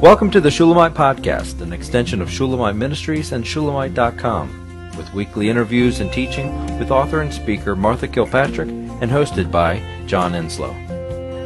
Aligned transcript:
Welcome 0.00 0.30
to 0.30 0.40
the 0.40 0.50
Shulamite 0.50 0.94
Podcast, 0.94 1.60
an 1.60 1.74
extension 1.74 2.22
of 2.22 2.30
Shulamite 2.30 2.74
Ministries 2.74 3.32
and 3.32 3.46
Shulamite.com, 3.46 4.94
with 4.96 5.12
weekly 5.12 5.50
interviews 5.50 6.00
and 6.00 6.10
teaching 6.10 6.78
with 6.78 6.90
author 6.90 7.20
and 7.20 7.30
speaker 7.30 7.76
Martha 7.76 8.08
Kilpatrick 8.08 8.70
and 8.70 9.10
hosted 9.10 9.50
by 9.50 9.78
John 10.06 10.32
Enslow. 10.32 10.72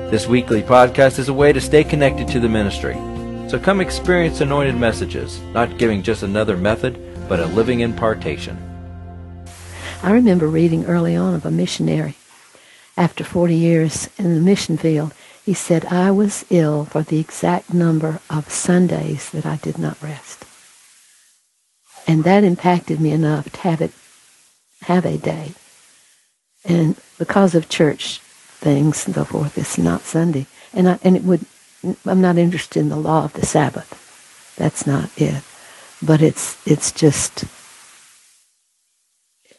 This 0.08 0.29
weekly 0.29 0.62
podcast 0.62 1.18
is 1.18 1.29
a 1.29 1.34
way 1.34 1.52
to 1.52 1.61
stay 1.61 1.82
connected 1.82 2.29
to 2.29 2.38
the 2.38 2.48
ministry. 2.48 2.94
So 3.50 3.58
come 3.61 3.80
experience 3.80 4.40
anointed 4.40 4.76
messages, 4.76 5.40
not 5.52 5.76
giving 5.76 6.00
just 6.00 6.22
another 6.22 6.57
method, 6.57 7.29
but 7.29 7.40
a 7.40 7.46
living 7.46 7.80
impartation. 7.80 8.57
I 10.00 10.12
remember 10.12 10.46
reading 10.46 10.84
early 10.84 11.16
on 11.16 11.34
of 11.34 11.44
a 11.44 11.50
missionary 11.50 12.14
after 12.96 13.25
40 13.25 13.52
years 13.52 14.08
in 14.16 14.32
the 14.32 14.40
mission 14.40 14.76
field 14.76 15.12
he 15.44 15.53
said, 15.53 15.84
I 15.86 16.11
was 16.11 16.46
ill 16.48 16.86
for 16.86 17.03
the 17.03 17.21
exact 17.21 17.75
number 17.75 18.21
of 18.30 18.50
Sundays 18.50 19.29
that 19.30 19.44
I 19.44 19.57
did 19.57 19.79
not 19.79 20.03
rest. 20.03 20.46
And 22.07 22.25
that 22.25 22.44
impacted 22.44 22.98
me 22.98 23.11
enough 23.11 23.50
to 23.50 23.61
have 23.61 23.82
it, 23.82 23.93
have 24.82 25.04
a 25.04 25.18
day. 25.18 25.53
And 26.64 26.96
because 27.18 27.54
of 27.54 27.68
church 27.68 28.20
things 28.20 29.04
and 29.04 29.14
so 29.14 29.25
forth, 29.25 29.58
it's 29.58 29.76
not 29.76 30.00
Sunday. 30.00 30.46
And 30.72 30.89
I, 30.89 30.98
and 31.03 31.14
it 31.14 31.25
would, 31.25 31.45
I'm 32.06 32.22
not 32.22 32.39
interested 32.39 32.81
in 32.81 32.89
the 32.89 32.97
law 32.97 33.27
of 33.27 33.34
the 33.34 33.45
Sabbath. 33.45 34.55
That's 34.56 34.86
not 34.86 35.11
it. 35.19 35.42
But 36.03 36.22
it's, 36.22 36.56
it's 36.67 36.91
just, 36.91 37.45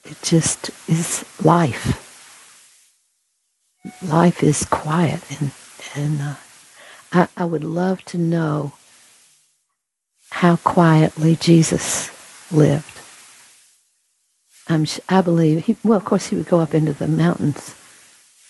it 0.03 0.17
just 0.23 0.72
is 0.89 1.25
life. 1.44 2.02
Life 4.02 4.41
is 4.41 4.66
quiet 4.66 5.22
and 5.39 5.52
and 5.95 6.21
uh, 6.21 6.35
I, 7.11 7.27
I 7.38 7.45
would 7.45 7.63
love 7.63 8.03
to 8.05 8.17
know 8.17 8.73
how 10.29 10.57
quietly 10.57 11.35
Jesus 11.35 12.11
lived. 12.51 12.99
I'm, 14.67 14.85
I 15.07 15.21
believe, 15.21 15.66
he, 15.66 15.77
well, 15.83 15.97
of 15.97 16.05
course, 16.05 16.27
he 16.27 16.35
would 16.35 16.47
go 16.47 16.59
up 16.59 16.73
into 16.73 16.93
the 16.93 17.07
mountains 17.07 17.75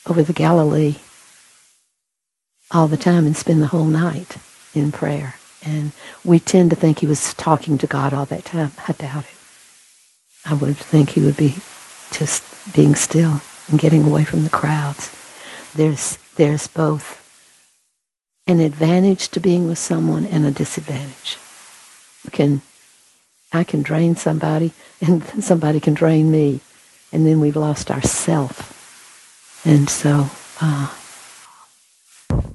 over 0.08 0.24
the 0.24 0.34
Galilee 0.34 0.96
all 2.72 2.88
the 2.88 2.98
time 2.98 3.26
and 3.26 3.36
spend 3.36 3.62
the 3.62 3.68
whole 3.68 3.86
night 3.86 4.38
in 4.74 4.92
prayer. 4.92 5.36
And 5.64 5.92
we 6.24 6.40
tend 6.40 6.70
to 6.70 6.76
think 6.76 7.00
he 7.00 7.08
was 7.08 7.34
talking 7.34 7.78
to 7.80 7.88
God 7.88 8.14
all 8.14 8.26
that 8.26 8.46
time. 8.46 8.72
I 8.88 8.94
doubt 8.94 9.26
it. 9.26 9.38
I 10.46 10.54
would 10.54 10.78
think 10.78 11.12
he 11.12 11.22
would 11.22 11.38
be 11.38 11.56
just 12.12 12.74
being 12.74 12.96
still 12.96 13.42
and 13.68 13.80
getting 13.80 14.04
away 14.04 14.24
from 14.24 14.44
the 14.44 14.50
crowds. 14.50 15.12
There's, 15.76 16.18
there's 16.36 16.68
both 16.68 17.25
an 18.48 18.60
advantage 18.60 19.30
to 19.30 19.40
being 19.40 19.68
with 19.68 19.78
someone 19.78 20.26
and 20.26 20.46
a 20.46 20.52
disadvantage. 20.52 21.38
Can 22.32 22.62
I 23.52 23.64
can 23.64 23.82
drain 23.82 24.16
somebody 24.16 24.74
and 25.02 25.24
somebody 25.44 25.80
can 25.80 25.94
drain 25.94 26.32
me, 26.32 26.60
and 27.12 27.26
then 27.26 27.40
we've 27.40 27.56
lost 27.56 27.92
ourself. 27.92 28.72
And 29.66 29.90
so, 29.90 30.30
uh, 30.62 30.94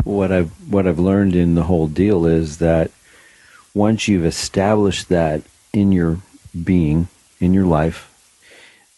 what 0.05 0.30
I've 0.30 0.50
what 0.70 0.86
I've 0.86 0.98
learned 0.98 1.34
in 1.34 1.55
the 1.55 1.64
whole 1.64 1.88
deal 1.88 2.27
is 2.27 2.58
that 2.58 2.91
once 3.74 4.08
you've 4.08 4.24
established 4.24 5.08
that 5.08 5.42
in 5.72 5.92
your 5.92 6.18
being, 6.64 7.08
in 7.38 7.55
your 7.55 7.66
life, 7.66 8.06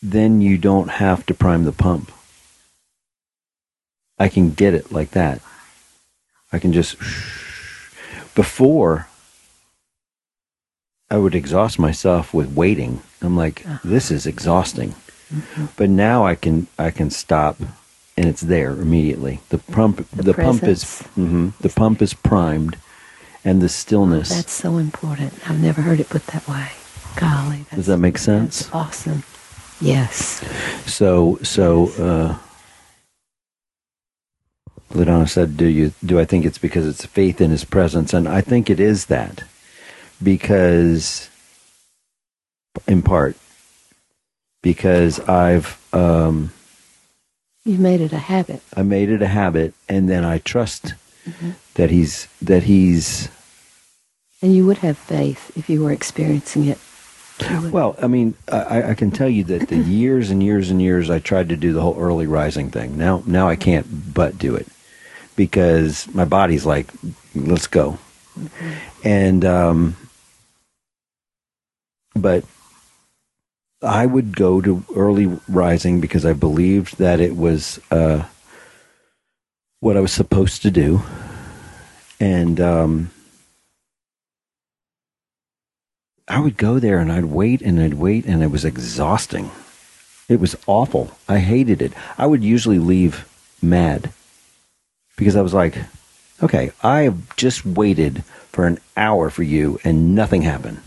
then 0.02 0.40
you 0.40 0.58
don't 0.58 0.88
have 0.88 1.24
to 1.26 1.34
prime 1.34 1.64
the 1.64 1.72
pump. 1.72 2.10
I 4.18 4.28
can 4.28 4.52
get 4.52 4.74
it 4.74 4.92
like 4.92 5.10
that. 5.12 5.40
I 6.53 6.58
can 6.58 6.72
just 6.72 6.97
before 8.34 9.09
I 11.10 11.19
would 11.19 11.34
exhaust 11.34 11.78
myself 11.78 12.32
with 12.32 12.54
waiting. 12.54 13.03
I'm 13.21 13.37
like, 13.37 13.66
uh-huh. 13.66 13.78
this 13.84 14.10
is 14.10 14.26
exhausting. 14.26 14.94
Mm-hmm. 15.32 15.66
But 15.76 15.91
now 15.91 16.25
I 16.25 16.34
can 16.34 16.66
I 16.78 16.91
can 16.91 17.10
stop 17.10 17.60
and 18.16 18.26
it's 18.26 18.41
there 18.41 18.72
immediately. 18.72 19.41
The 19.49 19.59
pump 19.59 20.09
the, 20.10 20.22
the 20.22 20.34
pump 20.34 20.62
is 20.65 20.84
mm-hmm, 20.84 21.50
the 21.60 21.69
pump 21.69 22.03
is 22.03 22.15
primed 22.15 22.76
and 23.44 23.60
the 23.60 23.69
stillness. 23.69 24.32
Oh, 24.32 24.37
that's 24.37 24.53
so 24.53 24.78
important. 24.78 25.32
I've 25.49 25.60
never 25.60 25.82
heard 25.82 26.00
it 26.00 26.09
put 26.09 26.26
that 26.28 26.47
way. 26.49 26.69
Golly. 27.16 27.66
Does 27.75 27.87
that 27.87 27.99
make 27.99 28.19
sense? 28.19 28.71
awesome. 28.72 29.22
Yes. 29.81 30.43
So 30.87 31.38
so 31.43 31.88
uh 31.99 32.38
LaDonna 34.92 35.28
said, 35.28 35.56
"Do 35.56 35.66
you 35.66 35.92
do 36.04 36.19
I 36.19 36.25
think 36.25 36.44
it's 36.44 36.58
because 36.58 36.86
it's 36.86 37.04
faith 37.04 37.41
in 37.41 37.50
His 37.50 37.64
presence?" 37.64 38.12
And 38.12 38.28
I 38.28 38.41
think 38.41 38.70
it 38.70 38.80
is 38.80 39.06
that 39.06 39.44
because, 40.22 41.28
in 42.86 43.02
part, 43.02 43.36
because 44.62 45.20
I've 45.20 45.78
um, 45.94 46.52
you 47.64 47.78
made 47.78 48.00
it 48.00 48.12
a 48.12 48.19
habit. 48.19 48.62
I 48.76 48.82
made 48.82 49.08
it 49.08 49.22
a 49.22 49.28
habit, 49.28 49.75
and 49.88 50.08
then 50.08 50.25
I 50.25 50.38
trust 50.38 50.94
mm-hmm. 51.26 51.50
that 51.75 51.91
He's 51.91 52.28
that 52.41 52.64
He's. 52.64 53.28
And 54.41 54.54
you 54.54 54.66
would 54.66 54.78
have 54.78 54.98
faith 54.98 55.56
if 55.56 55.70
you 55.70 55.84
were 55.84 55.92
experiencing 55.92 56.66
it. 56.66 56.78
Well, 57.70 57.97
I 58.00 58.06
mean, 58.06 58.34
I, 58.50 58.91
I, 58.91 58.94
can 58.94 59.10
tell 59.10 59.28
you 59.28 59.42
that 59.44 59.69
the 59.69 59.76
years 59.78 60.31
and 60.31 60.42
years 60.42 60.70
and 60.70 60.81
years 60.81 61.10
I 61.10 61.19
tried 61.19 61.48
to 61.48 61.56
do 61.56 61.72
the 61.72 61.81
whole 61.81 61.98
early 61.98 62.26
rising 62.26 62.70
thing. 62.70 62.97
Now, 62.97 63.22
now 63.26 63.48
I 63.48 63.56
can't 63.56 64.14
but 64.14 64.38
do 64.38 64.54
it 64.54 64.69
because 65.42 66.06
my 66.14 66.25
body's 66.25 66.64
like, 66.64 66.86
let's 67.34 67.66
go. 67.66 67.98
Mm-hmm. 68.38 68.72
And, 69.03 69.44
um, 69.44 69.97
but 72.14 72.44
I 73.82 74.06
would 74.06 74.36
go 74.36 74.60
to 74.60 74.84
early 74.94 75.26
rising 75.48 76.00
because 76.00 76.25
I 76.25 76.32
believed 76.32 76.98
that 76.98 77.19
it 77.19 77.36
was, 77.36 77.81
uh, 77.91 78.22
what 79.81 79.97
I 79.97 80.00
was 80.00 80.12
supposed 80.12 80.62
to 80.62 80.70
do. 80.70 81.02
And, 82.20 82.60
um, 82.60 83.10
I 86.28 86.38
would 86.38 86.56
go 86.56 86.78
there 86.78 87.00
and 87.00 87.10
I'd 87.10 87.25
wait 87.25 87.62
and 87.62 87.81
I'd 87.81 87.94
wait 87.94 88.26
and 88.26 88.44
it 88.44 88.52
was 88.52 88.64
exhausting. 88.64 89.50
It 90.28 90.38
was 90.38 90.54
awful. 90.69 91.10
I 91.28 91.41
hated 91.41 91.82
it. 91.82 91.92
I 92.16 92.26
would 92.26 92.44
usually 92.44 92.78
leave 92.78 93.28
mad 93.60 94.12
because 95.17 95.37
I 95.37 95.43
was 95.43 95.55
like, 95.55 95.77
okay, 96.43 96.73
I 96.83 97.03
have 97.03 97.37
just 97.37 97.65
waited 97.65 98.25
for 98.50 98.67
an 98.67 98.78
hour 98.97 99.31
for 99.31 99.43
you 99.43 99.78
and 99.84 100.15
nothing 100.15 100.43
happened. 100.43 100.81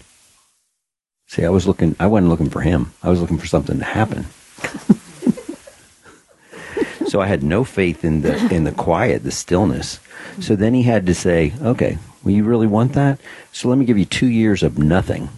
See, 1.28 1.44
I 1.44 1.50
was 1.50 1.68
looking, 1.68 1.96
I 2.00 2.08
wasn't 2.08 2.30
looking 2.30 2.50
for 2.50 2.62
him. 2.62 2.94
I 3.02 3.10
was 3.10 3.20
looking 3.20 3.38
for 3.38 3.48
something 3.48 3.80
to 3.80 3.86
happen. 3.86 4.26
so 7.08 7.20
I 7.20 7.28
had 7.28 7.44
no 7.44 7.64
faith 7.64 8.06
in 8.06 8.22
the, 8.22 8.54
in 8.54 8.64
the 8.64 8.72
quiet, 8.72 9.24
the 9.24 9.32
stillness. 9.32 10.00
So 10.40 10.56
then 10.56 10.74
he 10.74 10.84
had 10.84 11.06
to 11.08 11.16
say, 11.16 11.54
okay, 11.62 11.98
well, 12.24 12.34
you 12.34 12.44
really 12.44 12.68
want 12.68 12.94
that? 12.94 13.20
So 13.52 13.70
let 13.70 13.78
me 13.78 13.86
give 13.86 13.98
you 13.98 14.06
two 14.06 14.28
years 14.28 14.64
of 14.64 14.78
nothing. 14.78 15.30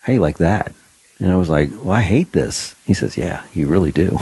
How 0.00 0.12
you 0.12 0.20
like 0.20 0.38
that? 0.38 0.72
And 1.18 1.30
I 1.30 1.36
was 1.36 1.48
like, 1.48 1.70
well, 1.82 1.92
I 1.92 2.02
hate 2.02 2.32
this. 2.32 2.74
He 2.86 2.94
says, 2.94 3.16
yeah, 3.16 3.44
you 3.52 3.66
really 3.66 3.92
do. 3.92 4.10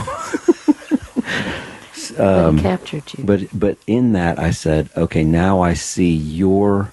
um, 2.19 2.59
captured 2.59 3.03
you. 3.17 3.23
But 3.23 3.41
but 3.53 3.77
in 3.87 4.13
that, 4.13 4.39
I 4.39 4.51
said, 4.51 4.89
okay, 4.95 5.23
now 5.23 5.61
I 5.61 5.73
see 5.73 6.13
your, 6.13 6.91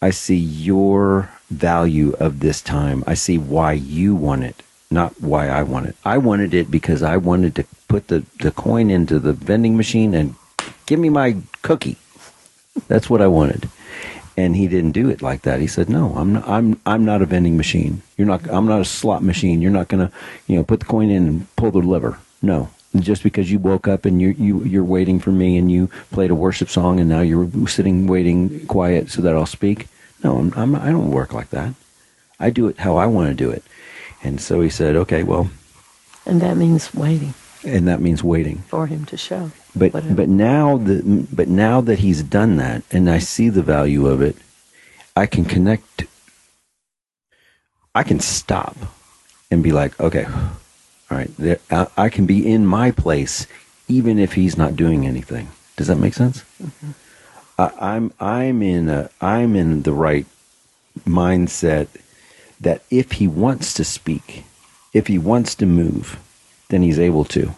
I 0.00 0.10
see 0.10 0.36
your 0.36 1.30
value 1.50 2.12
of 2.18 2.40
this 2.40 2.60
time. 2.60 3.04
I 3.06 3.14
see 3.14 3.38
why 3.38 3.72
you 3.72 4.14
want 4.14 4.44
it, 4.44 4.62
not 4.90 5.20
why 5.20 5.48
I 5.48 5.62
want 5.62 5.86
it. 5.86 5.96
I 6.04 6.18
wanted 6.18 6.54
it 6.54 6.70
because 6.70 7.02
I 7.02 7.16
wanted 7.16 7.54
to 7.56 7.64
put 7.88 8.08
the 8.08 8.24
the 8.40 8.50
coin 8.50 8.90
into 8.90 9.18
the 9.18 9.32
vending 9.32 9.76
machine 9.76 10.14
and 10.14 10.34
give 10.86 10.98
me 10.98 11.08
my 11.08 11.36
cookie. 11.62 11.96
That's 12.88 13.08
what 13.08 13.22
I 13.22 13.26
wanted. 13.26 13.68
And 14.38 14.54
he 14.54 14.68
didn't 14.68 14.92
do 14.92 15.08
it 15.08 15.22
like 15.22 15.42
that. 15.42 15.60
He 15.60 15.66
said, 15.66 15.88
"No, 15.88 16.14
I'm 16.14 16.34
not, 16.34 16.46
I'm 16.46 16.78
I'm 16.84 17.04
not 17.06 17.22
a 17.22 17.26
vending 17.26 17.56
machine. 17.56 18.02
You're 18.18 18.26
not. 18.26 18.46
I'm 18.50 18.66
not 18.66 18.82
a 18.82 18.84
slot 18.84 19.22
machine. 19.22 19.62
You're 19.62 19.70
not 19.70 19.88
going 19.88 20.06
to, 20.06 20.12
you 20.46 20.56
know, 20.56 20.64
put 20.64 20.80
the 20.80 20.86
coin 20.86 21.08
in 21.08 21.26
and 21.26 21.56
pull 21.56 21.70
the 21.70 21.78
lever. 21.78 22.18
No, 22.42 22.68
just 22.94 23.22
because 23.22 23.50
you 23.50 23.58
woke 23.58 23.88
up 23.88 24.04
and 24.04 24.20
you 24.20 24.30
you 24.38 24.64
you're 24.64 24.84
waiting 24.84 25.18
for 25.18 25.30
me 25.30 25.56
and 25.56 25.70
you 25.70 25.88
played 26.10 26.30
a 26.30 26.34
worship 26.34 26.68
song 26.68 27.00
and 27.00 27.08
now 27.08 27.20
you're 27.20 27.48
sitting 27.68 28.06
waiting 28.06 28.66
quiet 28.66 29.10
so 29.10 29.22
that 29.22 29.34
I'll 29.34 29.46
speak. 29.46 29.88
No, 30.22 30.38
I'm, 30.38 30.52
I'm 30.56 30.74
I 30.74 30.90
don't 30.90 31.10
work 31.10 31.32
like 31.32 31.50
that. 31.50 31.74
I 32.38 32.50
do 32.50 32.68
it 32.68 32.78
how 32.78 32.96
I 32.96 33.06
want 33.06 33.28
to 33.28 33.34
do 33.34 33.50
it. 33.50 33.62
And 34.22 34.40
so 34.40 34.60
he 34.60 34.70
said, 34.70 34.96
"Okay, 34.96 35.22
well." 35.22 35.50
And 36.24 36.40
that 36.40 36.56
means 36.56 36.92
waiting. 36.94 37.34
And 37.64 37.86
that 37.88 38.00
means 38.00 38.22
waiting 38.22 38.58
for 38.68 38.86
him 38.86 39.04
to 39.06 39.16
show. 39.16 39.50
But 39.74 39.92
whatever. 39.92 40.14
but 40.14 40.28
now 40.28 40.78
that 40.78 41.28
but 41.34 41.48
now 41.48 41.80
that 41.80 41.98
he's 41.98 42.22
done 42.22 42.56
that 42.56 42.82
and 42.90 43.10
I 43.10 43.18
see 43.18 43.48
the 43.48 43.62
value 43.62 44.06
of 44.06 44.22
it, 44.22 44.36
I 45.14 45.26
can 45.26 45.44
connect. 45.44 46.04
I 47.94 48.02
can 48.02 48.20
stop 48.20 48.76
and 49.50 49.62
be 49.62 49.72
like, 49.72 49.98
okay, 50.00 50.26
all 51.10 51.18
right, 51.18 51.30
there, 51.36 51.58
I, 51.70 51.86
I, 51.96 52.08
can 52.08 52.26
be 52.26 52.50
in 52.50 52.66
my 52.66 52.90
place 52.90 53.46
even 53.88 54.18
if 54.18 54.32
he's 54.32 54.56
not 54.56 54.74
doing 54.74 55.06
anything. 55.06 55.48
Does 55.76 55.86
that 55.86 55.98
make 55.98 56.14
sense? 56.14 56.42
Mm-hmm. 56.62 56.90
I, 57.58 57.94
I'm 57.94 58.12
I'm 58.18 58.62
in 58.62 58.88
a 58.88 59.10
I'm 59.20 59.54
in 59.54 59.82
the 59.82 59.92
right 59.92 60.26
mindset 61.06 61.88
that 62.60 62.82
if 62.90 63.12
he 63.12 63.28
wants 63.28 63.72
to 63.74 63.84
speak, 63.84 64.44
if 64.92 65.06
he 65.06 65.18
wants 65.18 65.54
to 65.56 65.66
move, 65.66 66.18
then 66.68 66.82
he's 66.82 66.98
able 66.98 67.24
to. 67.26 67.54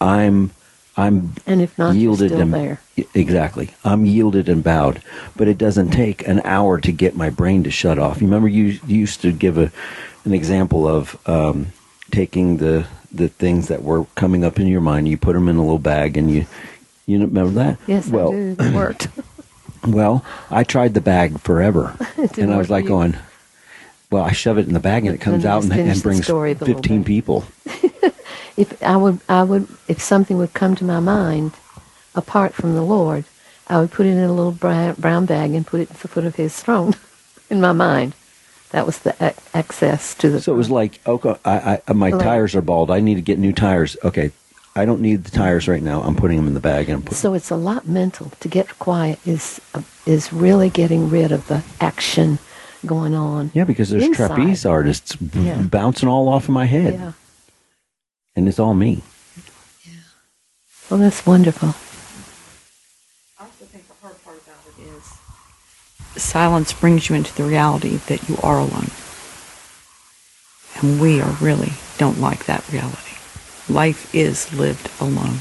I'm 0.00 0.50
I'm 0.96 1.34
And 1.46 1.62
if 1.62 1.78
not, 1.78 1.94
yielded 1.94 2.30
still 2.30 2.40
and 2.40 2.52
there. 2.52 2.80
exactly. 3.14 3.70
I'm 3.84 4.04
yielded 4.04 4.48
and 4.48 4.62
bowed, 4.62 5.00
but 5.36 5.48
it 5.48 5.56
doesn't 5.56 5.90
take 5.90 6.26
an 6.26 6.40
hour 6.44 6.80
to 6.80 6.92
get 6.92 7.16
my 7.16 7.30
brain 7.30 7.62
to 7.64 7.70
shut 7.70 7.98
off. 7.98 8.20
You 8.20 8.26
remember 8.26 8.48
you, 8.48 8.78
you 8.86 8.98
used 8.98 9.22
to 9.22 9.32
give 9.32 9.56
a 9.58 9.70
an 10.24 10.34
example 10.34 10.86
of 10.86 11.16
um, 11.28 11.68
taking 12.10 12.58
the 12.58 12.86
the 13.12 13.28
things 13.28 13.68
that 13.68 13.82
were 13.82 14.04
coming 14.14 14.44
up 14.44 14.58
in 14.58 14.66
your 14.66 14.80
mind. 14.80 15.08
You 15.08 15.16
put 15.16 15.32
them 15.32 15.48
in 15.48 15.56
a 15.56 15.62
little 15.62 15.78
bag, 15.78 16.16
and 16.16 16.30
you 16.30 16.46
you 17.06 17.20
remember 17.20 17.52
that? 17.52 17.78
Yes, 17.86 18.08
well, 18.08 18.28
I 18.28 18.32
do. 18.32 18.56
It 18.60 18.74
worked. 18.74 19.08
well, 19.86 20.24
I 20.50 20.64
tried 20.64 20.94
the 20.94 21.00
bag 21.00 21.40
forever, 21.40 21.96
and 22.38 22.52
I 22.52 22.56
was 22.58 22.70
like 22.70 22.86
going. 22.86 23.16
Well, 24.10 24.24
I 24.24 24.32
shove 24.32 24.56
it 24.56 24.66
in 24.66 24.72
the 24.72 24.80
bag 24.80 25.04
and 25.04 25.14
it 25.14 25.20
comes 25.20 25.44
out 25.44 25.64
and, 25.64 25.72
and 25.72 26.02
brings 26.02 26.24
story 26.24 26.52
of 26.52 26.60
the 26.60 26.64
little 26.64 26.80
fifteen 26.80 27.04
people. 27.04 27.44
if 28.56 28.82
I 28.82 28.96
would, 28.96 29.20
I 29.28 29.42
would, 29.42 29.68
if 29.86 30.00
something 30.00 30.38
would 30.38 30.54
come 30.54 30.74
to 30.76 30.84
my 30.84 30.98
mind 30.98 31.52
apart 32.14 32.54
from 32.54 32.74
the 32.74 32.82
Lord, 32.82 33.24
I 33.66 33.78
would 33.78 33.90
put 33.90 34.06
it 34.06 34.10
in 34.10 34.24
a 34.24 34.32
little 34.32 34.52
brown, 34.52 34.94
brown 34.94 35.26
bag 35.26 35.52
and 35.52 35.66
put 35.66 35.80
it 35.80 35.90
at 35.90 35.98
the 35.98 36.08
foot 36.08 36.24
of 36.24 36.36
His 36.36 36.58
throne 36.58 36.94
in 37.50 37.60
my 37.60 37.72
mind. 37.72 38.14
That 38.70 38.84
was 38.86 38.98
the 38.98 39.14
ac- 39.20 39.36
access 39.54 40.14
to 40.16 40.28
the. 40.30 40.40
So 40.42 40.52
it 40.52 40.56
was 40.56 40.70
like, 40.70 41.00
okay, 41.06 41.34
I, 41.44 41.58
I, 41.58 41.82
uh, 41.88 41.94
my 41.94 42.10
Like- 42.10 42.22
tires 42.22 42.54
are 42.54 42.60
bald. 42.62 42.90
I 42.90 43.00
need 43.00 43.14
to 43.14 43.22
get 43.22 43.38
new 43.38 43.52
tires. 43.52 43.96
Okay, 44.04 44.30
I 44.76 44.84
don't 44.84 45.00
need 45.00 45.24
the 45.24 45.30
tires 45.30 45.66
right 45.68 45.82
now. 45.82 46.02
I'm 46.02 46.14
putting 46.14 46.36
them 46.36 46.46
in 46.46 46.54
the 46.54 46.60
bag 46.60 46.88
and 46.88 46.96
I'm 46.96 47.02
putting. 47.02 47.16
So 47.16 47.32
it's 47.34 47.50
a 47.50 47.56
lot 47.56 47.88
mental. 47.88 48.30
To 48.40 48.48
get 48.48 48.78
quiet 48.78 49.18
is 49.26 49.60
uh, 49.74 49.82
is 50.04 50.32
really 50.32 50.68
getting 50.68 51.08
rid 51.08 51.32
of 51.32 51.46
the 51.48 51.62
action 51.80 52.38
going 52.84 53.14
on. 53.14 53.50
Yeah, 53.54 53.64
because 53.64 53.88
there's 53.90 54.04
inside. 54.04 54.28
trapeze 54.36 54.64
artists 54.66 55.16
b- 55.16 55.46
Yeah. 55.46 55.62
bouncing 55.62 56.08
all 56.08 56.28
off 56.28 56.44
of 56.44 56.50
my 56.50 56.66
head, 56.66 56.94
Yeah. 56.94 57.12
and 58.36 58.46
it's 58.48 58.58
all 58.58 58.74
me. 58.74 59.02
Yeah. 59.84 59.92
Well, 60.90 61.00
that's 61.00 61.24
wonderful. 61.26 61.70
I 63.40 63.44
also 63.44 63.64
think 63.64 63.88
the 63.88 63.94
hard 64.02 64.22
part 64.24 64.36
about 64.44 64.62
it 64.78 64.82
is 64.94 65.04
silence 66.18 66.72
brings 66.72 67.08
you 67.08 67.16
into 67.16 67.34
the 67.34 67.44
reality 67.44 67.96
that 68.08 68.28
you 68.28 68.36
are 68.42 68.58
alone. 68.58 68.90
And 70.80 71.00
we 71.00 71.20
are 71.20 71.36
really 71.40 71.72
don't 71.98 72.20
like 72.20 72.44
that 72.46 72.68
reality. 72.72 73.16
Life 73.68 74.14
is 74.14 74.52
lived 74.52 74.90
alone. 75.00 75.38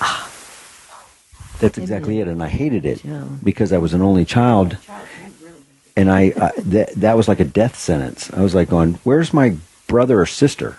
Ah. 0.00 0.30
That's 1.58 1.76
exactly 1.78 2.20
it, 2.20 2.28
and 2.28 2.42
I 2.42 2.48
hated 2.48 2.86
it 2.86 3.04
Yeah. 3.04 3.24
because 3.42 3.72
I 3.72 3.78
was 3.78 3.92
an 3.92 4.00
only 4.02 4.24
child, 4.24 4.76
and 5.96 6.10
I, 6.10 6.32
I 6.40 6.52
that 6.58 6.92
that 6.94 7.16
was 7.16 7.26
like 7.26 7.40
a 7.40 7.44
death 7.44 7.76
sentence. 7.76 8.30
I 8.32 8.40
was 8.40 8.54
like, 8.54 8.68
going, 8.70 8.94
"Where's 9.02 9.34
my 9.34 9.56
brother 9.88 10.20
or 10.20 10.26
sister?" 10.26 10.76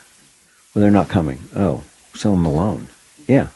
Well, 0.74 0.81
they're 0.81 0.92
not 0.92 1.09
coming. 1.09 1.39
Oh, 1.56 1.83
so 2.15 2.31
I'm 2.33 2.45
alone. 2.45 2.88
Yeah. 3.27 3.47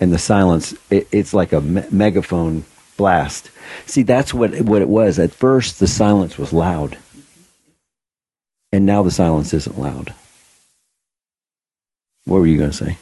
And 0.00 0.12
the 0.12 0.18
silence, 0.18 0.74
it, 0.90 1.06
it's 1.12 1.32
like 1.32 1.52
a 1.52 1.60
me- 1.60 1.84
megaphone 1.90 2.64
blast. 2.96 3.50
See, 3.86 4.02
that's 4.02 4.34
what 4.34 4.60
what 4.62 4.82
it 4.82 4.88
was. 4.88 5.18
At 5.18 5.32
first, 5.32 5.78
the 5.80 5.86
silence 5.86 6.38
was 6.38 6.52
loud, 6.52 6.98
and 8.72 8.86
now 8.86 9.02
the 9.02 9.10
silence 9.10 9.54
isn't 9.54 9.78
loud. 9.78 10.14
What 12.26 12.38
were 12.38 12.46
you 12.46 12.58
going 12.58 12.70
to 12.70 12.76
say? 12.76 12.98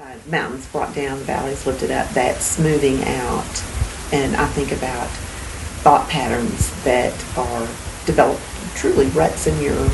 uh, 0.00 0.16
mountains 0.30 0.66
brought 0.68 0.94
down, 0.94 1.18
valleys 1.18 1.66
lifted 1.66 1.90
up, 1.90 2.08
that 2.10 2.40
smoothing 2.40 3.02
out. 3.04 3.64
And 4.12 4.34
I 4.36 4.46
think 4.48 4.72
about 4.72 5.08
thought 5.82 6.08
patterns 6.08 6.70
that 6.84 7.12
are 7.36 7.66
developed 8.06 8.42
truly 8.74 9.06
ruts 9.08 9.46
in 9.46 9.60
your 9.62 9.88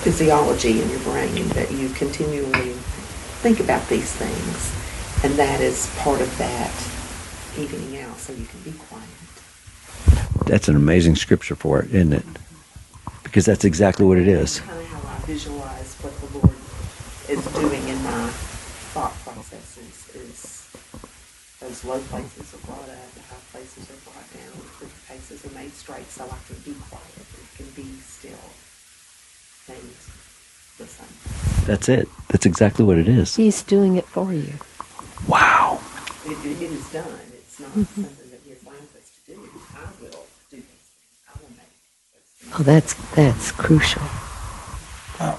physiology 0.00 0.80
in 0.80 0.88
your 0.88 1.00
brain 1.00 1.48
that 1.48 1.70
you 1.72 1.88
continually 1.90 2.72
think 3.42 3.60
about 3.60 3.86
these 3.88 4.12
things. 4.12 4.79
And 5.22 5.34
that 5.34 5.60
is 5.60 5.92
part 5.98 6.20
of 6.22 6.38
that 6.38 6.72
evening 7.58 8.00
out 8.00 8.16
so 8.16 8.32
you 8.32 8.46
can 8.46 8.60
be 8.62 8.72
quiet. 8.72 9.04
That's 10.46 10.68
an 10.68 10.76
amazing 10.76 11.16
scripture 11.16 11.54
for 11.54 11.82
it, 11.82 11.94
isn't 11.94 12.14
it? 12.14 12.24
Because 13.22 13.44
that's 13.44 13.64
exactly 13.64 14.06
what 14.06 14.16
it 14.16 14.26
is. 14.26 14.60
Kind 14.60 14.80
of 14.80 14.86
how 14.86 15.08
I 15.08 15.18
visualize 15.26 15.94
what 16.00 16.16
the 16.20 16.38
Lord 16.38 16.56
is 17.28 17.44
doing 17.52 17.88
in 17.88 18.02
my 18.02 18.28
thought 18.96 19.12
processes 19.22 20.08
is 20.14 20.66
those 21.60 21.84
low 21.84 22.00
places 22.08 22.54
are 22.54 22.66
brought 22.66 22.88
up, 22.88 23.12
the 23.12 23.20
high 23.20 23.44
places 23.52 23.90
are 23.90 24.00
brought 24.08 24.24
down, 24.32 24.56
the 24.56 24.68
crooked 24.72 25.06
places 25.06 25.44
are 25.44 25.54
made 25.54 25.72
straight 25.72 26.08
so 26.08 26.24
I 26.24 26.38
can 26.48 26.56
be 26.64 26.74
quiet, 26.88 27.26
and 27.36 27.46
can 27.58 27.66
be 27.76 27.92
still. 28.00 28.40
Things 29.68 30.08
listen. 30.80 31.66
That's 31.66 31.90
it. 31.90 32.08
That's 32.28 32.46
exactly 32.46 32.86
what 32.86 32.96
it 32.96 33.06
is. 33.06 33.36
He's 33.36 33.62
doing 33.62 33.96
it 33.96 34.06
for 34.06 34.32
you. 34.32 34.54
Wow. 35.28 35.80
It, 36.26 36.32
it, 36.44 36.62
it 36.62 36.70
is 36.70 36.92
done. 36.92 37.06
It's 37.32 37.60
not 37.60 37.72
something 37.72 38.30
that 38.30 38.40
He 38.44 38.52
assigns 38.52 38.94
us 38.96 39.10
to 39.26 39.32
do. 39.32 39.40
I 39.74 39.84
will 40.00 40.26
do 40.50 40.56
this. 40.56 40.60
things. 40.62 40.64
I 41.28 41.38
will 41.40 41.50
make 41.50 41.72
those 42.12 42.24
things. 42.38 42.54
Oh, 42.58 42.62
that's 42.62 42.94
that's 43.14 43.52
crucial. 43.52 44.02
Uh, 45.18 45.36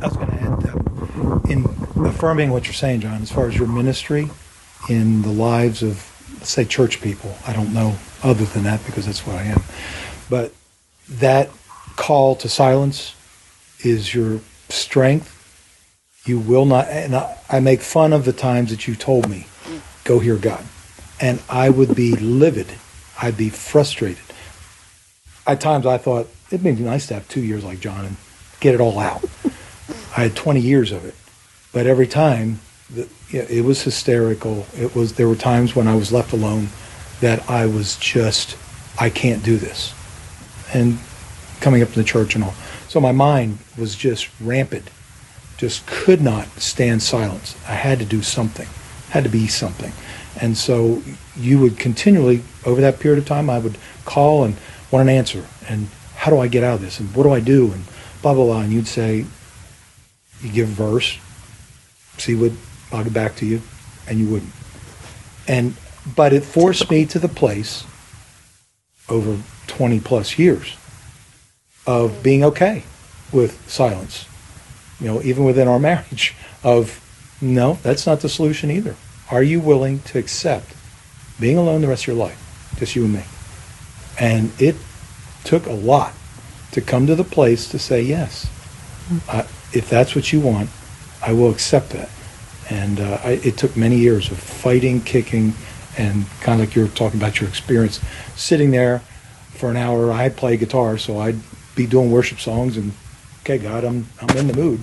I 0.00 0.06
was 0.06 0.16
going 0.16 0.28
to 0.28 0.34
add 0.34 0.60
that 0.62 1.50
in 1.50 1.64
affirming 2.06 2.50
what 2.50 2.66
you're 2.66 2.74
saying, 2.74 3.00
John, 3.00 3.22
as 3.22 3.30
far 3.30 3.46
as 3.48 3.56
your 3.56 3.68
ministry 3.68 4.30
in 4.88 5.22
the 5.22 5.30
lives 5.30 5.82
of, 5.82 6.10
let's 6.34 6.50
say, 6.50 6.64
church 6.64 7.00
people. 7.00 7.36
I 7.46 7.52
don't 7.52 7.72
know 7.74 7.96
other 8.22 8.44
than 8.44 8.64
that 8.64 8.84
because 8.86 9.06
that's 9.06 9.26
what 9.26 9.36
I 9.36 9.42
am. 9.44 9.62
But 10.30 10.52
that 11.08 11.50
call 11.96 12.36
to 12.36 12.48
silence 12.48 13.14
is 13.80 14.14
your 14.14 14.40
strength. 14.68 15.34
You 16.28 16.38
will 16.38 16.66
not, 16.66 16.88
and 16.88 17.16
I, 17.16 17.38
I 17.48 17.60
make 17.60 17.80
fun 17.80 18.12
of 18.12 18.24
the 18.24 18.32
times 18.32 18.70
that 18.70 18.86
you 18.86 18.94
told 18.94 19.28
me, 19.28 19.46
go 20.04 20.18
hear 20.18 20.36
God. 20.36 20.64
And 21.20 21.42
I 21.48 21.70
would 21.70 21.94
be 21.96 22.14
livid. 22.16 22.66
I'd 23.20 23.36
be 23.36 23.48
frustrated. 23.48 24.22
At 25.46 25.60
times 25.60 25.86
I 25.86 25.98
thought 25.98 26.28
it'd 26.50 26.62
be 26.62 26.72
nice 26.72 27.06
to 27.08 27.14
have 27.14 27.28
two 27.28 27.40
years 27.40 27.64
like 27.64 27.80
John 27.80 28.04
and 28.04 28.16
get 28.60 28.74
it 28.74 28.80
all 28.80 28.98
out. 28.98 29.24
I 30.16 30.24
had 30.24 30.36
20 30.36 30.60
years 30.60 30.92
of 30.92 31.04
it, 31.04 31.14
but 31.72 31.86
every 31.86 32.06
time 32.06 32.60
the, 32.90 33.08
it 33.30 33.64
was 33.64 33.82
hysterical. 33.82 34.66
It 34.76 34.94
was 34.94 35.14
there 35.14 35.28
were 35.28 35.36
times 35.36 35.76
when 35.76 35.86
I 35.86 35.94
was 35.94 36.12
left 36.12 36.32
alone 36.32 36.68
that 37.20 37.48
I 37.48 37.66
was 37.66 37.96
just 37.96 38.56
I 39.00 39.10
can't 39.10 39.44
do 39.44 39.56
this, 39.56 39.94
and 40.72 40.98
coming 41.60 41.82
up 41.82 41.90
to 41.90 41.94
the 41.94 42.04
church 42.04 42.34
and 42.34 42.44
all. 42.44 42.54
So 42.88 43.00
my 43.00 43.12
mind 43.12 43.58
was 43.76 43.94
just 43.94 44.28
rampant, 44.40 44.90
just 45.58 45.86
could 45.86 46.22
not 46.22 46.48
stand 46.58 47.02
silence. 47.02 47.54
I 47.68 47.74
had 47.74 47.98
to 47.98 48.06
do 48.06 48.22
something, 48.22 48.68
had 49.10 49.24
to 49.24 49.30
be 49.30 49.46
something, 49.46 49.92
and 50.40 50.56
so 50.56 51.02
you 51.36 51.58
would 51.58 51.78
continually 51.78 52.42
over 52.64 52.80
that 52.80 53.00
period 53.00 53.18
of 53.18 53.26
time 53.26 53.50
I 53.50 53.58
would 53.58 53.76
call 54.04 54.44
and 54.44 54.56
want 54.90 55.08
an 55.08 55.14
answer. 55.14 55.44
And 55.68 55.88
how 56.16 56.30
do 56.30 56.38
I 56.38 56.48
get 56.48 56.64
out 56.64 56.76
of 56.76 56.80
this? 56.80 56.98
And 57.00 57.14
what 57.14 57.24
do 57.24 57.32
I 57.32 57.40
do? 57.40 57.72
And 57.72 57.84
blah 58.22 58.34
blah 58.34 58.44
blah. 58.44 58.60
And 58.60 58.72
you'd 58.72 58.88
say 58.88 59.26
you 60.40 60.52
give 60.52 60.68
a 60.68 60.72
verse 60.72 61.18
see 62.20 62.34
what 62.34 62.52
I'll 62.92 63.04
get 63.04 63.12
back 63.12 63.36
to 63.36 63.46
you. 63.46 63.62
And 64.08 64.18
you 64.18 64.28
wouldn't. 64.28 64.52
And 65.46 65.74
but 66.16 66.32
it 66.32 66.42
forced 66.42 66.90
me 66.90 67.04
to 67.06 67.18
the 67.18 67.28
place 67.28 67.84
over 69.08 69.38
20 69.66 70.00
plus 70.00 70.38
years 70.38 70.76
of 71.86 72.22
being 72.22 72.44
okay 72.44 72.82
with 73.32 73.68
silence 73.68 74.26
you 75.00 75.06
know 75.06 75.22
even 75.22 75.44
within 75.44 75.68
our 75.68 75.78
marriage 75.78 76.34
of 76.62 77.00
no 77.40 77.74
that's 77.82 78.06
not 78.06 78.20
the 78.20 78.28
solution 78.28 78.70
either 78.70 78.96
are 79.30 79.42
you 79.42 79.60
willing 79.60 80.00
to 80.00 80.18
accept 80.18 80.74
being 81.40 81.56
alone 81.56 81.80
the 81.80 81.88
rest 81.88 82.04
of 82.04 82.08
your 82.08 82.16
life 82.16 82.74
just 82.78 82.96
you 82.96 83.04
and 83.04 83.14
me 83.14 83.22
and 84.18 84.50
it 84.60 84.76
took 85.44 85.66
a 85.66 85.72
lot 85.72 86.12
to 86.72 86.80
come 86.80 87.06
to 87.06 87.14
the 87.14 87.24
place 87.24 87.68
to 87.70 87.78
say 87.78 88.02
yes. 88.02 88.50
I, 89.28 89.40
if 89.72 89.88
that's 89.88 90.14
what 90.14 90.32
you 90.32 90.40
want, 90.40 90.70
I 91.22 91.32
will 91.32 91.50
accept 91.50 91.90
that. 91.90 92.10
And 92.70 93.00
uh, 93.00 93.18
I, 93.24 93.30
it 93.42 93.56
took 93.56 93.76
many 93.76 93.96
years 93.96 94.30
of 94.30 94.38
fighting, 94.38 95.00
kicking, 95.00 95.54
and 95.96 96.26
kind 96.40 96.60
of 96.60 96.68
like 96.68 96.76
you're 96.76 96.88
talking 96.88 97.18
about 97.18 97.40
your 97.40 97.48
experience, 97.48 98.00
sitting 98.36 98.70
there 98.70 99.00
for 99.54 99.70
an 99.70 99.76
hour. 99.76 100.12
I 100.12 100.28
play 100.28 100.56
guitar, 100.56 100.98
so 100.98 101.18
I'd 101.18 101.38
be 101.74 101.86
doing 101.86 102.10
worship 102.10 102.38
songs, 102.38 102.76
and 102.76 102.92
okay, 103.48 103.62
God, 103.62 103.84
I'm 103.84 104.06
I'm 104.20 104.36
in 104.36 104.46
the 104.46 104.54
mood. 104.54 104.80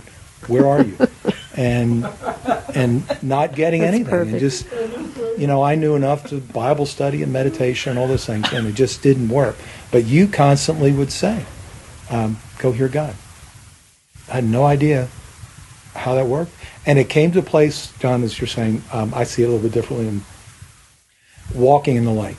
Where 0.47 0.67
are 0.67 0.83
you? 0.83 0.97
and 1.55 2.07
and 2.73 3.23
not 3.23 3.55
getting 3.55 3.81
That's 3.81 3.95
anything, 3.95 4.29
and 4.29 4.39
just 4.39 4.67
you 5.37 5.47
know, 5.47 5.61
I 5.61 5.75
knew 5.75 5.95
enough 5.95 6.29
to 6.29 6.39
Bible 6.39 6.85
study 6.85 7.23
and 7.23 7.31
meditation, 7.31 7.91
and 7.91 7.99
all 7.99 8.07
those 8.07 8.25
things, 8.25 8.51
and 8.53 8.67
it 8.67 8.73
just 8.73 9.01
didn't 9.01 9.29
work. 9.29 9.55
But 9.91 10.05
you 10.05 10.27
constantly 10.27 10.91
would 10.91 11.11
say, 11.11 11.45
um, 12.09 12.37
"Go 12.59 12.71
hear 12.71 12.87
God." 12.87 13.15
I 14.29 14.35
had 14.35 14.43
no 14.43 14.65
idea 14.65 15.07
how 15.95 16.15
that 16.15 16.27
worked. 16.27 16.51
And 16.85 16.99
it 16.99 17.09
came 17.09 17.31
to 17.31 17.39
a 17.39 17.43
place, 17.43 17.91
John, 17.99 18.23
as 18.23 18.39
you're 18.39 18.47
saying, 18.47 18.83
um, 18.91 19.13
I 19.13 19.23
see 19.23 19.43
it 19.43 19.45
a 19.45 19.49
little 19.49 19.63
bit 19.63 19.73
differently 19.73 20.07
in 20.07 20.21
walking 21.53 21.95
in 21.95 22.05
the 22.05 22.11
light. 22.11 22.37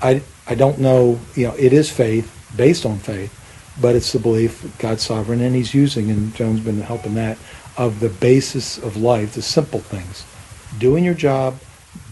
I, 0.00 0.22
I 0.46 0.54
don't 0.54 0.78
know, 0.78 1.20
you 1.34 1.48
know, 1.48 1.54
it 1.54 1.72
is 1.72 1.90
faith, 1.90 2.34
based 2.56 2.86
on 2.86 2.98
faith, 2.98 3.34
but 3.80 3.94
it's 3.94 4.12
the 4.12 4.18
belief 4.18 4.76
God's 4.78 5.02
sovereign, 5.02 5.40
and 5.40 5.54
He's 5.54 5.74
using, 5.74 6.10
and 6.10 6.34
Joan's 6.34 6.60
been 6.60 6.80
helping 6.80 7.14
that, 7.14 7.38
of 7.76 8.00
the 8.00 8.08
basis 8.08 8.78
of 8.78 8.96
life, 8.96 9.34
the 9.34 9.42
simple 9.42 9.80
things. 9.80 10.24
Doing 10.78 11.04
your 11.04 11.14
job, 11.14 11.58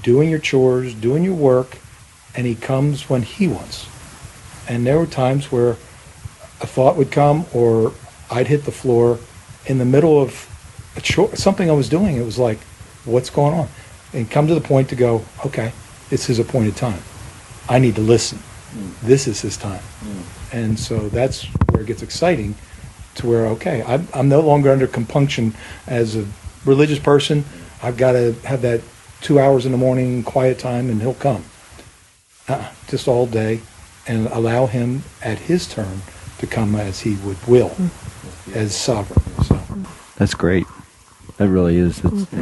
doing 0.03 0.31
your 0.31 0.39
chores, 0.39 0.95
doing 0.95 1.25
your 1.25 1.35
work, 1.35 1.79
and 2.35 2.47
He 2.47 2.55
comes 2.55 3.09
when 3.11 3.23
He 3.23 3.49
wants. 3.49 3.87
And 4.69 4.87
there 4.87 4.99
were 4.99 5.07
times 5.07 5.51
where 5.51 5.71
a 6.61 6.67
thought 6.67 6.97
would 6.97 7.11
come, 7.11 7.47
or 7.53 7.93
I'd 8.31 8.47
hit 8.47 8.65
the 8.65 8.73
floor 8.73 9.19
in 9.67 9.79
the 9.79 9.85
middle 9.85 10.21
of 10.21 10.49
a 10.97 11.01
chore, 11.01 11.35
something 11.37 11.69
I 11.69 11.73
was 11.73 11.89
doing. 11.89 12.17
It 12.17 12.25
was 12.25 12.39
like, 12.39 12.59
what's 13.05 13.31
going 13.31 13.55
on? 13.55 13.69
And 14.13 14.31
come 14.31 14.47
to 14.47 14.55
the 14.55 14.61
point 14.61 14.89
to 14.91 14.97
go, 14.97 15.25
okay, 15.45 15.73
it's 16.11 16.27
His 16.27 16.39
appointed 16.39 16.77
time. 16.77 17.01
I 17.69 17.79
need 17.79 17.97
to 17.97 18.01
listen. 18.01 18.39
This 19.03 19.27
is 19.27 19.41
His 19.41 19.57
time. 19.57 19.83
Mm. 20.05 20.46
And 20.57 20.79
so 20.79 21.11
that's 21.11 21.45
where 21.71 21.83
it 21.83 21.87
gets 21.87 22.03
exciting 22.03 22.55
to 23.17 23.27
where, 23.27 23.47
okay, 23.49 23.83
I'm, 23.83 24.09
I'm 24.15 24.31
no 24.31 24.41
longer 24.41 24.71
under 24.71 24.87
compunction 24.87 25.55
as 25.87 26.17
a 26.17 26.27
religious 26.65 26.99
person. 26.99 27.45
I've 27.83 27.99
got 27.99 28.13
to 28.13 28.33
have 28.45 28.63
that 28.63 28.81
two 29.21 29.39
hours 29.39 29.67
in 29.67 29.73
the 29.73 29.79
morning 29.79 30.23
quiet 30.23 30.59
time 30.59 30.89
and 30.89 31.03
he'll 31.03 31.13
come. 31.15 31.45
Uh, 32.49 32.71
just 32.89 33.07
all 33.07 33.27
day 33.27 33.61
and 34.07 34.29
allow 34.29 34.65
him 34.67 35.03
at 35.23 35.39
his 35.39 35.69
turn 35.69 36.01
to 36.39 36.47
come 36.47 36.75
as 36.75 37.01
he 37.01 37.17
would 37.17 37.37
will 37.47 37.77
as 38.55 38.75
sovereign. 38.75 39.23
So 39.45 39.61
That's 40.17 40.35
great. 40.35 40.67
That 41.37 41.49
really 41.49 41.77
is. 41.77 42.03
It's, 42.03 42.33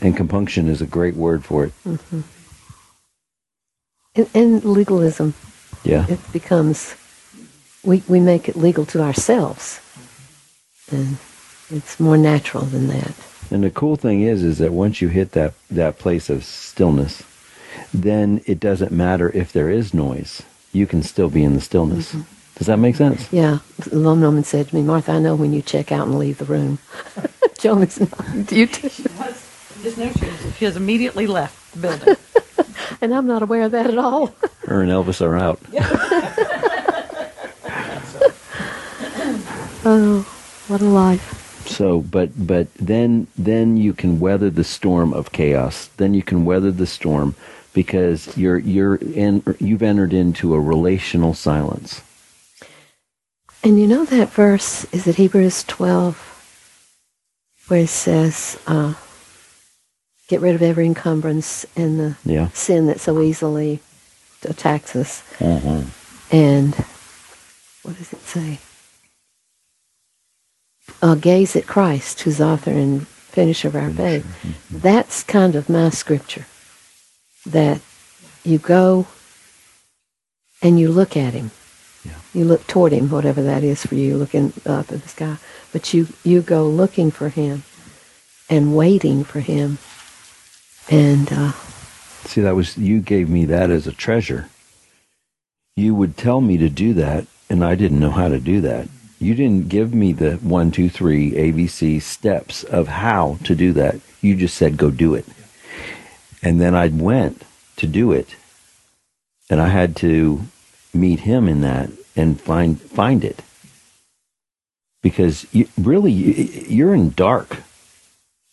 And 0.00 0.16
compunction 0.16 0.68
is 0.68 0.82
a 0.82 0.86
great 0.86 1.14
word 1.14 1.44
for 1.44 1.64
it. 1.64 1.72
And, 4.16 4.28
and 4.34 4.64
legalism, 4.64 5.34
Yeah. 5.84 6.06
it 6.08 6.18
becomes, 6.32 6.94
we, 7.86 8.02
we 8.08 8.20
make 8.20 8.48
it 8.48 8.56
legal 8.56 8.84
to 8.86 9.00
ourselves. 9.00 9.80
And 10.90 11.16
it's 11.70 11.98
more 11.98 12.18
natural 12.18 12.64
than 12.64 12.88
that. 12.88 13.12
And 13.50 13.62
the 13.62 13.70
cool 13.70 13.96
thing 13.96 14.22
is, 14.22 14.42
is 14.42 14.58
that 14.58 14.72
once 14.72 15.00
you 15.00 15.08
hit 15.08 15.32
that, 15.32 15.54
that 15.70 15.98
place 15.98 16.28
of 16.28 16.44
stillness, 16.44 17.22
then 17.94 18.42
it 18.46 18.58
doesn't 18.60 18.92
matter 18.92 19.30
if 19.30 19.52
there 19.52 19.70
is 19.70 19.94
noise. 19.94 20.42
You 20.72 20.86
can 20.86 21.02
still 21.02 21.30
be 21.30 21.44
in 21.44 21.54
the 21.54 21.60
stillness. 21.60 22.12
Mm-hmm. 22.12 22.22
Does 22.56 22.66
that 22.66 22.78
make 22.78 22.96
sense? 22.96 23.32
Yeah, 23.32 23.58
the 23.78 23.98
loan 23.98 24.20
woman 24.20 24.42
said 24.42 24.68
to 24.68 24.74
me, 24.74 24.82
Martha, 24.82 25.12
I 25.12 25.18
know 25.18 25.34
when 25.34 25.52
you 25.52 25.62
check 25.62 25.92
out 25.92 26.06
and 26.06 26.18
leave 26.18 26.38
the 26.38 26.46
room. 26.46 26.78
Joan 27.58 27.82
is 27.82 28.00
not. 28.00 28.52
You 28.52 28.66
too. 28.66 28.88
Just 29.82 29.98
know 29.98 30.10
she, 30.12 30.52
she 30.58 30.64
has 30.64 30.76
immediately 30.76 31.26
left 31.26 31.74
the 31.74 31.80
building. 31.80 32.16
And 33.00 33.14
I'm 33.14 33.26
not 33.26 33.42
aware 33.42 33.62
of 33.62 33.72
that 33.72 33.86
at 33.86 33.98
all. 33.98 34.28
Her 34.64 34.82
and 34.82 34.90
Elvis 34.90 35.20
are 35.20 35.36
out. 35.36 35.60
Oh, 39.88 40.22
what 40.66 40.80
a 40.80 40.84
life. 40.84 41.62
So, 41.68 42.00
but 42.00 42.30
but 42.36 42.74
then 42.74 43.28
then 43.38 43.76
you 43.76 43.92
can 43.92 44.18
weather 44.18 44.50
the 44.50 44.64
storm 44.64 45.12
of 45.12 45.30
chaos. 45.30 45.90
Then 45.96 46.12
you 46.12 46.24
can 46.24 46.44
weather 46.44 46.72
the 46.72 46.88
storm 46.88 47.36
because 47.72 48.36
you're 48.36 48.58
you're 48.58 48.96
in 48.96 49.44
you've 49.60 49.84
entered 49.84 50.12
into 50.12 50.54
a 50.54 50.60
relational 50.60 51.34
silence. 51.34 52.02
And 53.62 53.80
you 53.80 53.86
know 53.86 54.04
that 54.04 54.30
verse, 54.30 54.84
is 54.92 55.06
it 55.06 55.16
Hebrews 55.16 55.64
12, 55.64 57.64
where 57.68 57.80
it 57.80 57.88
says, 57.88 58.60
uh, 58.66 58.94
get 60.28 60.40
rid 60.40 60.54
of 60.54 60.62
every 60.62 60.86
encumbrance 60.86 61.66
and 61.76 61.98
the 61.98 62.16
Yeah. 62.24 62.48
sin 62.50 62.86
that 62.86 63.00
so 63.00 63.20
easily 63.20 63.80
attacks 64.44 64.94
us. 64.94 65.22
Mm-hmm. 65.38 65.88
And 66.36 66.74
what 67.82 67.96
does 67.98 68.12
it 68.12 68.20
say? 68.20 68.58
Uh, 71.02 71.14
gaze 71.14 71.54
at 71.56 71.66
Christ, 71.66 72.22
who's 72.22 72.40
author 72.40 72.70
and 72.70 73.06
finisher 73.06 73.68
of 73.68 73.76
our 73.76 73.90
faith. 73.90 74.24
That's 74.70 75.22
kind 75.22 75.54
of 75.54 75.68
my 75.68 75.90
scripture. 75.90 76.46
That 77.44 77.80
you 78.44 78.58
go 78.58 79.06
and 80.62 80.80
you 80.80 80.90
look 80.90 81.16
at 81.16 81.34
him. 81.34 81.50
Yeah. 82.04 82.14
You 82.32 82.44
look 82.44 82.66
toward 82.66 82.92
him, 82.92 83.10
whatever 83.10 83.42
that 83.42 83.62
is 83.62 83.84
for 83.84 83.94
you, 83.94 84.16
looking 84.16 84.52
up 84.64 84.90
at 84.90 85.02
the 85.02 85.08
sky. 85.08 85.36
But 85.72 85.92
you, 85.92 86.08
you 86.24 86.40
go 86.40 86.66
looking 86.66 87.10
for 87.10 87.28
him 87.28 87.64
and 88.48 88.76
waiting 88.76 89.22
for 89.24 89.40
him. 89.40 89.78
And 90.88 91.28
uh, 91.32 91.52
See, 92.26 92.40
that 92.40 92.56
was 92.56 92.76
you 92.76 93.00
gave 93.00 93.28
me 93.28 93.44
that 93.46 93.70
as 93.70 93.86
a 93.86 93.92
treasure. 93.92 94.48
You 95.76 95.94
would 95.94 96.16
tell 96.16 96.40
me 96.40 96.56
to 96.58 96.68
do 96.68 96.94
that, 96.94 97.26
and 97.50 97.64
I 97.64 97.74
didn't 97.74 98.00
know 98.00 98.10
how 98.10 98.28
to 98.28 98.40
do 98.40 98.60
that. 98.62 98.88
You 99.18 99.34
didn't 99.34 99.68
give 99.68 99.94
me 99.94 100.12
the 100.12 100.36
one, 100.36 100.70
two, 100.70 100.88
three 100.88 101.32
ABC 101.32 102.02
steps 102.02 102.64
of 102.64 102.88
how 102.88 103.38
to 103.44 103.54
do 103.54 103.72
that. 103.72 103.96
You 104.20 104.36
just 104.36 104.56
said 104.56 104.76
go 104.76 104.90
do 104.90 105.14
it, 105.14 105.26
and 106.42 106.60
then 106.60 106.74
I 106.74 106.88
went 106.88 107.42
to 107.76 107.86
do 107.86 108.12
it, 108.12 108.36
and 109.48 109.60
I 109.60 109.68
had 109.68 109.96
to 109.96 110.42
meet 110.92 111.20
him 111.20 111.48
in 111.48 111.60
that 111.62 111.90
and 112.14 112.40
find 112.40 112.80
find 112.80 113.24
it 113.24 113.42
because 115.02 115.46
you, 115.52 115.68
really 115.78 116.10
you, 116.10 116.32
you're 116.68 116.94
in 116.94 117.10
dark 117.10 117.58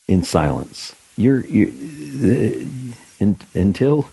in 0.07 0.23
silence. 0.23 0.95
You're, 1.17 1.45
you 1.45 1.67
uh, 2.23 2.67
in, 3.19 3.37
until 3.53 4.09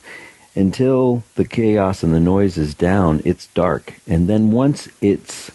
until 0.55 1.23
the 1.37 1.45
chaos 1.45 2.03
and 2.03 2.13
the 2.13 2.21
noise 2.21 2.59
is 2.59 2.75
down, 2.75 3.23
it's 3.25 3.47
dark, 3.49 4.01
and 4.07 4.29
then 4.29 4.51
once 4.51 4.89
it's 5.01 5.51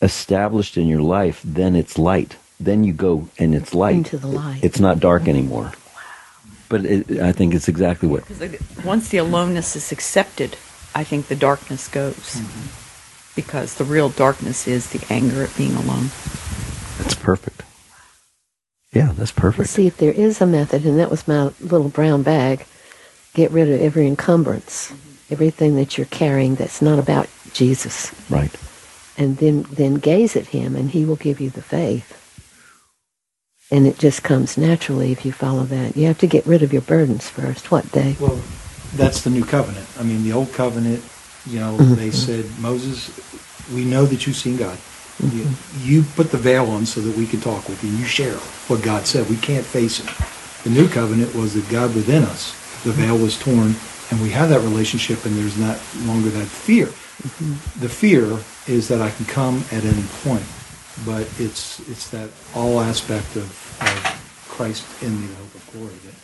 established 0.00 0.76
in 0.76 0.86
your 0.86 1.02
life, 1.02 1.40
then 1.44 1.76
it's 1.76 1.98
light. 1.98 2.36
Then 2.58 2.84
you 2.84 2.92
go 2.92 3.28
and 3.38 3.54
it's 3.54 3.74
light. 3.74 3.96
Into 3.96 4.18
the 4.18 4.26
light. 4.26 4.62
It's 4.62 4.80
not 4.80 5.00
dark 5.00 5.28
anymore. 5.28 5.72
But 6.68 6.84
it, 6.84 7.20
I 7.20 7.32
think 7.32 7.54
it's 7.54 7.68
exactly 7.68 8.08
what. 8.08 8.24
Once 8.84 9.08
the 9.08 9.18
aloneness 9.18 9.74
is 9.74 9.90
accepted, 9.90 10.56
I 10.94 11.04
think 11.04 11.26
the 11.26 11.36
darkness 11.36 11.88
goes. 11.88 12.14
Mm-hmm. 12.36 13.34
Because 13.34 13.74
the 13.74 13.84
real 13.84 14.08
darkness 14.10 14.68
is 14.68 14.90
the 14.90 15.04
anger 15.12 15.42
at 15.42 15.56
being 15.56 15.74
alone. 15.74 16.10
That's 16.98 17.14
perfect. 17.14 17.62
Yeah, 18.92 19.12
that's 19.16 19.34
Well, 19.36 19.52
perfect. 19.52 19.70
see, 19.70 19.86
if 19.86 19.96
there 19.96 20.12
is 20.12 20.40
a 20.40 20.46
method, 20.46 20.84
and 20.84 20.98
that 20.98 21.10
was 21.10 21.28
my 21.28 21.50
little 21.60 21.88
brown 21.88 22.22
bag, 22.22 22.66
get 23.34 23.50
rid 23.52 23.70
of 23.70 23.80
every 23.80 24.06
encumbrance, 24.06 24.88
mm-hmm. 24.90 25.32
everything 25.32 25.76
that 25.76 25.96
you're 25.96 26.06
carrying 26.06 26.56
that's 26.56 26.82
not 26.82 26.98
about 26.98 27.28
Jesus, 27.52 28.12
Right. 28.28 28.54
And 29.20 29.36
then 29.36 29.66
then 29.70 29.94
gaze 29.96 30.34
at 30.34 30.48
Him, 30.48 30.74
and 30.74 30.90
He 30.90 31.04
will 31.04 31.16
give 31.16 31.40
you 31.40 31.50
the 31.50 31.62
faith. 31.62 32.16
And 33.70 33.86
it 33.86 33.98
just 33.98 34.24
comes 34.24 34.56
naturally 34.58 35.12
if 35.12 35.24
you 35.24 35.30
follow 35.32 35.62
that. 35.64 35.96
You 35.96 36.06
have 36.06 36.18
to 36.18 36.26
get 36.26 36.46
rid 36.46 36.62
of 36.64 36.72
your 36.72 36.82
burdens 36.82 37.28
first. 37.28 37.70
What 37.70 37.84
they? 37.92 38.16
Well, 38.18 38.40
that's 38.96 39.22
the 39.22 39.30
new 39.30 39.44
covenant. 39.44 39.86
I 39.98 40.02
mean, 40.02 40.24
the 40.24 40.32
old 40.32 40.52
covenant, 40.52 41.04
you 41.46 41.60
know, 41.60 41.76
Mm-hmm. 41.76 41.94
they 41.94 42.10
said, 42.10 42.46
Moses, 42.58 43.12
we 43.72 43.84
know 43.84 44.06
that 44.06 44.26
you've 44.26 44.36
seen 44.36 44.56
God. 44.56 44.76
You, 45.22 45.46
you 45.82 46.02
put 46.16 46.30
the 46.30 46.38
veil 46.38 46.70
on 46.70 46.86
so 46.86 47.00
that 47.02 47.14
we 47.14 47.26
can 47.26 47.40
talk 47.40 47.68
with 47.68 47.84
you. 47.84 47.90
You 47.90 48.06
share 48.06 48.34
what 48.68 48.82
God 48.82 49.06
said. 49.06 49.28
We 49.28 49.36
can't 49.36 49.66
face 49.66 50.00
it. 50.00 50.08
The 50.64 50.70
new 50.70 50.88
covenant 50.88 51.34
was 51.34 51.52
that 51.54 51.68
God 51.70 51.94
within 51.94 52.22
us, 52.24 52.52
the 52.84 52.92
veil 52.92 53.18
was 53.18 53.38
torn, 53.38 53.74
and 54.10 54.20
we 54.20 54.30
have 54.30 54.48
that 54.48 54.60
relationship, 54.60 55.24
and 55.24 55.36
there's 55.36 55.58
not 55.58 55.78
longer 56.04 56.30
that 56.30 56.46
fear. 56.46 56.86
Mm-hmm. 56.86 57.80
The 57.80 57.88
fear 57.88 58.38
is 58.66 58.88
that 58.88 59.00
I 59.00 59.10
can 59.10 59.26
come 59.26 59.64
at 59.72 59.84
any 59.84 60.02
point, 60.24 60.44
but 61.04 61.22
it's 61.38 61.80
it's 61.88 62.10
that 62.10 62.30
all 62.54 62.80
aspect 62.80 63.36
of, 63.36 63.48
of 63.80 64.46
Christ 64.48 64.84
in 65.02 65.20
the 65.20 65.34
hope 65.34 65.54
of 65.54 65.70
glory 65.72 65.94
that, 66.06 66.14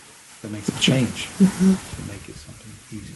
that 0.42 0.50
makes 0.52 0.68
it 0.68 0.78
change 0.80 1.26
mm-hmm. 1.38 1.74
to 1.74 2.12
make 2.12 2.28
it 2.28 2.34
something 2.34 2.72
easy. 2.96 3.14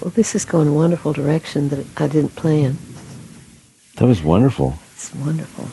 Well, 0.00 0.10
this 0.10 0.34
is 0.34 0.44
going 0.44 0.68
a 0.68 0.72
wonderful 0.72 1.12
direction 1.12 1.68
that 1.68 1.86
I 1.96 2.08
didn't 2.08 2.34
plan. 2.34 2.76
That 3.96 4.06
was 4.06 4.22
wonderful. 4.22 4.74
It's 4.94 5.14
wonderful. 5.14 5.68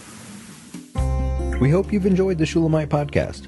We 1.59 1.69
hope 1.69 1.91
you've 1.91 2.05
enjoyed 2.05 2.37
the 2.37 2.45
Shulamite 2.45 2.89
podcast. 2.89 3.47